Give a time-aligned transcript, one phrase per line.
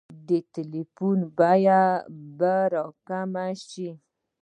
[0.27, 0.83] د تیلو
[1.37, 1.83] بیې
[2.37, 3.89] به راکمې شي؟